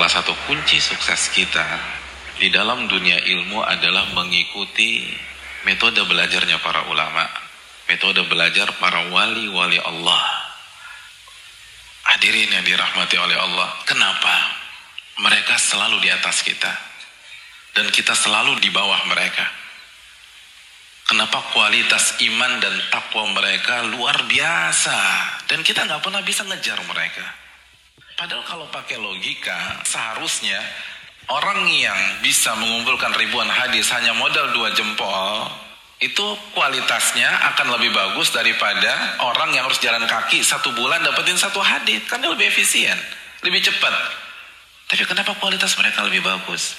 salah 0.00 0.24
satu 0.24 0.32
kunci 0.48 0.80
sukses 0.80 1.28
kita 1.28 1.60
di 2.40 2.48
dalam 2.48 2.88
dunia 2.88 3.20
ilmu 3.20 3.60
adalah 3.60 4.08
mengikuti 4.16 5.04
metode 5.68 6.00
belajarnya 6.08 6.56
para 6.64 6.88
ulama, 6.88 7.28
metode 7.84 8.24
belajar 8.24 8.72
para 8.80 9.12
wali-wali 9.12 9.76
Allah. 9.76 10.24
Hadirin 12.16 12.48
yang 12.48 12.64
dirahmati 12.64 13.20
oleh 13.20 13.44
Allah, 13.44 13.76
kenapa 13.84 14.56
mereka 15.20 15.60
selalu 15.60 16.00
di 16.00 16.08
atas 16.08 16.48
kita 16.48 16.72
dan 17.76 17.92
kita 17.92 18.16
selalu 18.16 18.56
di 18.56 18.72
bawah 18.72 19.04
mereka? 19.04 19.44
Kenapa 21.12 21.44
kualitas 21.52 22.16
iman 22.24 22.56
dan 22.56 22.72
takwa 22.88 23.36
mereka 23.36 23.84
luar 23.84 24.16
biasa 24.24 24.96
dan 25.44 25.60
kita 25.60 25.84
nggak 25.84 26.00
pernah 26.00 26.24
bisa 26.24 26.40
ngejar 26.48 26.80
mereka? 26.88 27.39
Padahal 28.20 28.44
kalau 28.44 28.68
pakai 28.68 29.00
logika, 29.00 29.80
seharusnya 29.80 30.60
orang 31.32 31.64
yang 31.72 31.96
bisa 32.20 32.52
mengumpulkan 32.52 33.16
ribuan 33.16 33.48
hadis 33.48 33.88
hanya 33.96 34.12
modal 34.12 34.52
dua 34.52 34.68
jempol, 34.76 35.48
itu 36.04 36.36
kualitasnya 36.52 37.32
akan 37.56 37.80
lebih 37.80 37.96
bagus 37.96 38.28
daripada 38.28 39.16
orang 39.24 39.56
yang 39.56 39.64
harus 39.64 39.80
jalan 39.80 40.04
kaki 40.04 40.44
satu 40.44 40.68
bulan 40.76 41.00
dapetin 41.00 41.40
satu 41.40 41.64
hadis. 41.64 42.04
Karena 42.12 42.28
lebih 42.36 42.52
efisien, 42.52 43.00
lebih 43.40 43.64
cepat. 43.64 43.96
Tapi 44.92 45.00
kenapa 45.08 45.32
kualitas 45.40 45.72
mereka 45.80 46.04
lebih 46.04 46.20
bagus? 46.20 46.76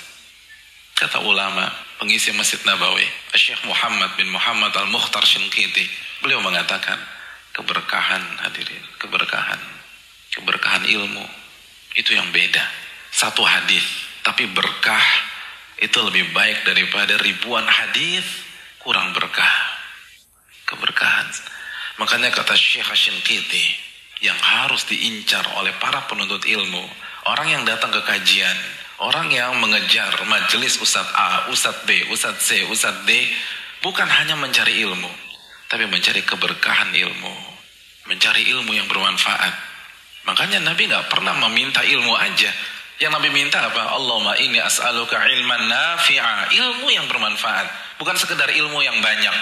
Kata 0.93 1.25
ulama, 1.25 1.73
pengisi 1.97 2.29
Masjid 2.37 2.61
Nabawi, 2.69 3.09
Syekh 3.33 3.65
Muhammad 3.65 4.13
bin 4.13 4.29
Muhammad 4.29 4.77
Al-Mukhtar 4.77 5.25
Shinkiti. 5.25 5.89
Beliau 6.21 6.37
mengatakan, 6.37 7.01
keberkahan 7.57 8.21
hadirin, 8.45 8.85
keberkahan 9.01 9.80
keberkahan 10.35 10.87
ilmu 10.87 11.25
itu 11.95 12.15
yang 12.15 12.27
beda. 12.31 12.63
Satu 13.11 13.43
hadis 13.43 13.83
tapi 14.23 14.47
berkah 14.51 15.05
itu 15.81 15.97
lebih 15.99 16.31
baik 16.31 16.63
daripada 16.63 17.17
ribuan 17.19 17.65
hadis. 17.65 18.23
Kurang 18.81 19.13
berkah. 19.13 19.55
Keberkahan. 20.65 21.29
Makanya 22.01 22.33
kata 22.33 22.57
Syekh 22.57 22.89
Kiti 23.21 23.65
yang 24.25 24.37
harus 24.37 24.89
diincar 24.89 25.45
oleh 25.57 25.73
para 25.77 26.05
penuntut 26.09 26.45
ilmu 26.45 26.81
orang 27.29 27.47
yang 27.49 27.63
datang 27.65 27.93
ke 27.93 28.01
kajian 28.05 28.57
orang 29.01 29.29
yang 29.33 29.57
mengejar 29.57 30.13
majelis 30.29 30.77
Ustadz 30.77 31.13
A, 31.13 31.49
Ustadz 31.49 31.85
B, 31.89 32.05
Ustadz 32.13 32.41
C, 32.41 32.65
Ustadz 32.69 33.05
D 33.05 33.11
bukan 33.81 34.05
hanya 34.05 34.37
mencari 34.37 34.81
ilmu 34.85 35.09
tapi 35.71 35.87
mencari 35.87 36.19
keberkahan 36.27 36.91
ilmu. 36.91 37.31
Mencari 38.11 38.43
ilmu 38.51 38.75
yang 38.75 38.91
bermanfaat 38.91 39.70
Makanya 40.25 40.61
Nabi 40.61 40.85
nggak 40.85 41.09
pernah 41.09 41.33
meminta 41.49 41.81
ilmu 41.81 42.13
aja. 42.13 42.51
Yang 43.01 43.11
Nabi 43.17 43.29
minta 43.33 43.57
apa? 43.57 43.97
Allahumma 43.97 44.37
ini 44.37 44.61
as'aluka 44.61 45.17
ilman 45.17 45.65
nafi'a. 45.65 46.53
Ilmu 46.53 46.87
yang 46.93 47.09
bermanfaat. 47.09 47.97
Bukan 47.97 48.13
sekedar 48.13 48.45
ilmu 48.53 48.77
yang 48.85 49.01
banyak. 49.01 49.33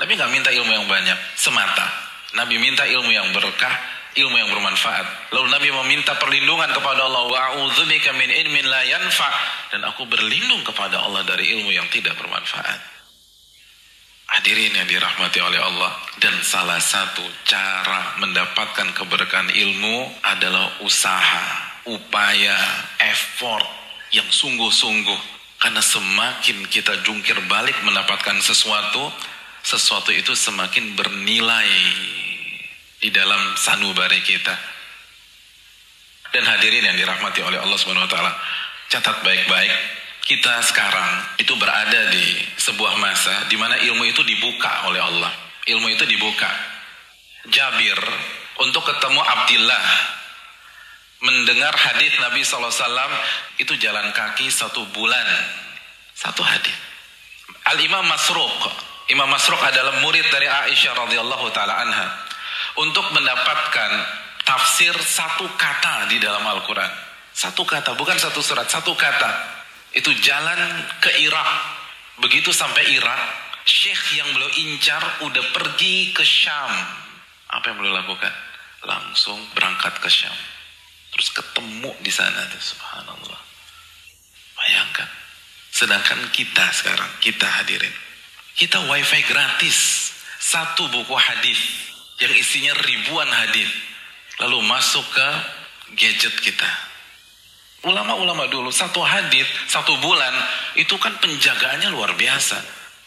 Nabi 0.00 0.12
nggak 0.16 0.32
minta 0.32 0.48
ilmu 0.48 0.72
yang 0.72 0.88
banyak. 0.88 1.18
Semata. 1.36 1.84
Nabi 2.32 2.56
minta 2.56 2.88
ilmu 2.88 3.12
yang 3.12 3.28
berkah. 3.36 3.76
Ilmu 4.16 4.32
yang 4.32 4.48
bermanfaat. 4.48 5.36
Lalu 5.36 5.48
Nabi 5.52 5.68
meminta 5.84 6.16
perlindungan 6.16 6.72
kepada 6.72 7.04
Allah. 7.04 7.28
Wa'udzubika 7.28 8.16
min 8.16 8.32
ilmin 8.32 8.64
la 8.64 8.80
yanfa. 8.88 9.28
Dan 9.76 9.84
aku 9.84 10.08
berlindung 10.08 10.64
kepada 10.64 11.04
Allah 11.04 11.20
dari 11.28 11.52
ilmu 11.52 11.68
yang 11.68 11.84
tidak 11.92 12.16
bermanfaat. 12.16 12.95
Hadirin 14.46 14.78
yang 14.78 14.86
dirahmati 14.86 15.42
oleh 15.42 15.58
Allah 15.58 15.90
dan 16.22 16.30
salah 16.46 16.78
satu 16.78 17.26
cara 17.42 18.14
mendapatkan 18.22 18.94
keberkahan 18.94 19.50
ilmu 19.50 20.06
adalah 20.22 20.70
usaha, 20.86 21.82
upaya, 21.90 22.54
effort 23.10 23.66
yang 24.14 24.30
sungguh-sungguh. 24.30 25.18
Karena 25.58 25.82
semakin 25.82 26.62
kita 26.70 26.94
jungkir 27.02 27.34
balik 27.50 27.74
mendapatkan 27.82 28.38
sesuatu, 28.38 29.10
sesuatu 29.66 30.14
itu 30.14 30.30
semakin 30.38 30.94
bernilai 30.94 31.66
di 33.02 33.10
dalam 33.10 33.58
sanubari 33.58 34.22
kita. 34.22 34.54
Dan 36.30 36.46
hadirin 36.46 36.86
yang 36.86 36.94
dirahmati 36.94 37.42
oleh 37.42 37.58
Allah 37.58 37.78
Subhanahu 37.82 38.06
wa 38.06 38.12
taala, 38.14 38.30
catat 38.94 39.26
baik-baik 39.26 39.95
kita 40.26 40.58
sekarang 40.66 41.38
itu 41.38 41.54
berada 41.54 42.10
di 42.10 42.26
sebuah 42.58 42.98
masa 42.98 43.46
di 43.46 43.54
mana 43.54 43.78
ilmu 43.78 44.02
itu 44.10 44.26
dibuka 44.26 44.90
oleh 44.90 44.98
Allah. 44.98 45.30
Ilmu 45.70 45.86
itu 45.86 46.02
dibuka. 46.02 46.50
Jabir 47.46 47.94
untuk 48.58 48.82
ketemu 48.82 49.22
Abdullah 49.22 49.86
mendengar 51.22 51.70
hadis 51.78 52.10
Nabi 52.18 52.42
SAW 52.42 52.74
itu 53.62 53.78
jalan 53.78 54.10
kaki 54.10 54.50
satu 54.50 54.82
bulan 54.90 55.26
satu 56.10 56.42
hadis. 56.42 56.74
Al 57.70 57.78
Imam 57.78 58.02
Masruq, 58.10 58.66
Imam 59.14 59.30
Masruq 59.30 59.62
adalah 59.62 60.02
murid 60.02 60.26
dari 60.34 60.50
Aisyah 60.50 61.06
radhiyallahu 61.06 61.46
taala 61.54 61.86
anha 61.86 62.06
untuk 62.82 63.06
mendapatkan 63.14 63.90
tafsir 64.42 64.94
satu 64.98 65.46
kata 65.54 66.10
di 66.10 66.18
dalam 66.18 66.42
Al-Quran. 66.42 66.90
Satu 67.30 67.62
kata, 67.62 67.94
bukan 67.94 68.18
satu 68.18 68.42
surat, 68.42 68.66
satu 68.66 68.96
kata 68.96 69.55
itu 69.96 70.12
jalan 70.20 70.60
ke 71.00 71.10
Irak. 71.24 71.50
Begitu 72.20 72.52
sampai 72.52 72.84
Irak, 72.92 73.22
Syekh 73.64 74.20
yang 74.20 74.28
beliau 74.36 74.52
incar 74.60 75.00
udah 75.24 75.44
pergi 75.56 76.12
ke 76.12 76.20
Syam. 76.20 76.72
Apa 77.48 77.72
yang 77.72 77.76
beliau 77.80 77.96
lakukan? 77.96 78.32
Langsung 78.84 79.40
berangkat 79.56 79.96
ke 80.00 80.08
Syam. 80.12 80.36
Terus 81.16 81.32
ketemu 81.32 81.92
di 82.04 82.12
sana 82.12 82.44
tuh, 82.52 82.60
subhanallah. 82.60 83.40
Bayangkan. 84.60 85.08
Sedangkan 85.72 86.20
kita 86.32 86.72
sekarang, 86.72 87.08
kita 87.20 87.48
hadirin. 87.48 87.92
Kita 88.56 88.84
wifi 88.88 89.24
gratis. 89.28 90.12
Satu 90.36 90.88
buku 90.92 91.16
hadis 91.16 91.58
yang 92.20 92.32
isinya 92.36 92.72
ribuan 92.84 93.28
hadis. 93.28 93.68
Lalu 94.40 94.60
masuk 94.68 95.04
ke 95.12 95.28
gadget 95.96 96.36
kita 96.44 96.85
Ulama-ulama 97.84 98.48
dulu 98.48 98.72
satu 98.72 99.04
hadis 99.04 99.44
satu 99.68 99.92
bulan 100.00 100.32
itu 100.80 100.96
kan 100.96 101.12
penjagaannya 101.20 101.92
luar 101.92 102.16
biasa. 102.16 102.56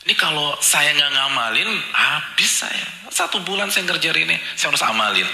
Ini 0.05 0.13
kalau 0.15 0.55
saya 0.61 0.93
nggak 0.95 1.11
ngamalin 1.11 1.69
habis 1.91 2.63
saya. 2.63 2.87
Satu 3.09 3.41
bulan 3.43 3.67
saya 3.73 3.89
ngerjain 3.89 4.29
ini, 4.29 4.37
saya 4.55 4.71
harus 4.71 4.83
amalin. 4.85 5.27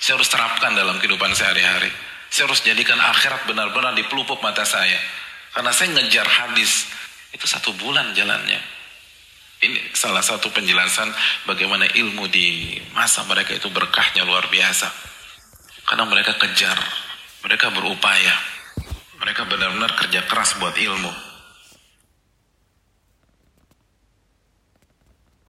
Saya 0.00 0.16
harus 0.16 0.28
terapkan 0.28 0.72
dalam 0.76 0.98
kehidupan 0.98 1.32
sehari-hari. 1.32 1.88
Saya 2.28 2.46
harus 2.46 2.62
jadikan 2.62 2.96
akhirat 3.00 3.48
benar-benar 3.48 3.92
di 3.96 4.04
pelupuk 4.06 4.38
mata 4.40 4.62
saya. 4.62 4.98
Karena 5.50 5.74
saya 5.74 5.92
ngejar 5.92 6.26
hadis 6.26 6.86
itu 7.34 7.46
satu 7.46 7.74
bulan 7.78 8.14
jalannya. 8.14 8.60
Ini 9.60 9.92
salah 9.92 10.24
satu 10.24 10.48
penjelasan 10.56 11.12
bagaimana 11.44 11.84
ilmu 11.84 12.32
di 12.32 12.80
masa 12.96 13.28
mereka 13.28 13.52
itu 13.52 13.68
berkahnya 13.68 14.24
luar 14.24 14.48
biasa. 14.48 14.88
Karena 15.84 16.08
mereka 16.08 16.32
kejar, 16.40 16.80
mereka 17.44 17.68
berupaya. 17.68 18.49
Mereka 19.30 19.46
benar-benar 19.46 19.94
kerja 19.94 20.26
keras 20.26 20.58
buat 20.58 20.74
ilmu. 20.74 21.29